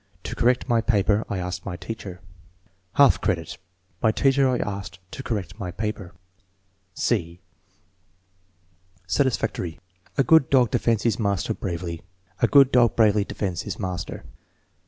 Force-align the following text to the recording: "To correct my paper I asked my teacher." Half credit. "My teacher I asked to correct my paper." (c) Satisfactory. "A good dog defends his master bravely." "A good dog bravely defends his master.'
"To 0.23 0.33
correct 0.33 0.67
my 0.67 0.81
paper 0.81 1.23
I 1.29 1.37
asked 1.37 1.63
my 1.63 1.75
teacher." 1.77 2.21
Half 2.93 3.21
credit. 3.21 3.59
"My 4.01 4.11
teacher 4.11 4.49
I 4.49 4.57
asked 4.57 4.97
to 5.11 5.21
correct 5.21 5.59
my 5.59 5.69
paper." 5.69 6.15
(c) 6.95 7.39
Satisfactory. 9.05 9.79
"A 10.17 10.23
good 10.23 10.49
dog 10.49 10.71
defends 10.71 11.03
his 11.03 11.19
master 11.19 11.53
bravely." 11.53 12.01
"A 12.41 12.47
good 12.47 12.71
dog 12.71 12.95
bravely 12.95 13.23
defends 13.25 13.61
his 13.61 13.77
master.' 13.77 14.23